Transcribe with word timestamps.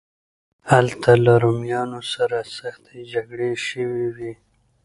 هلته 0.71 1.09
له 1.25 1.33
رومیانو 1.43 1.99
سره 2.13 2.37
سختې 2.57 2.97
جګړې 3.13 3.51
شوې 3.67 4.05
وې. 4.15 4.33